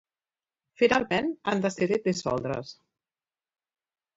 Finalment, 0.81 1.29
han 1.51 1.61
decidit 1.67 2.09
dissoldre's. 2.09 2.73